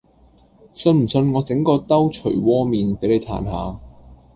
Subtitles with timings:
[0.73, 3.79] 信唔信我整個兜捶窩面俾你嘆下